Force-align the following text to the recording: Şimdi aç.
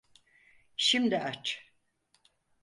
Şimdi 0.77 1.19
aç. 1.19 1.63